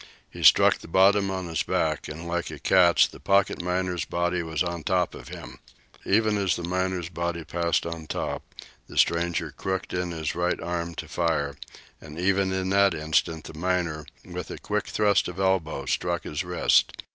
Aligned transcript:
He 0.31 0.41
struck 0.41 0.79
the 0.79 0.87
bottom 0.87 1.29
on 1.29 1.45
his 1.47 1.61
back, 1.61 2.07
and 2.07 2.27
like 2.27 2.49
a 2.49 2.57
cat's 2.57 3.05
the 3.05 3.19
pocket 3.19 3.61
miner's 3.61 4.03
body 4.03 4.41
was 4.41 4.63
on 4.63 4.81
top 4.81 5.13
of 5.13 5.27
him. 5.27 5.59
Even 6.07 6.39
as 6.39 6.55
the 6.55 6.63
miner's 6.63 7.07
body 7.09 7.43
passed 7.43 7.85
on 7.85 8.07
top, 8.07 8.41
the 8.87 8.97
stranger 8.97 9.51
crooked 9.51 9.93
in 9.93 10.09
his 10.09 10.33
right 10.33 10.59
arm 10.59 10.95
to 10.95 11.07
fire; 11.07 11.55
and 12.01 12.17
even 12.17 12.51
in 12.51 12.69
that 12.71 12.95
instant 12.95 13.43
the 13.43 13.53
miner, 13.53 14.07
with 14.25 14.49
a 14.49 14.57
quick 14.57 14.87
thrust 14.87 15.27
of 15.27 15.39
elbow, 15.39 15.85
struck 15.85 16.23
his 16.23 16.43
wrist. 16.43 17.03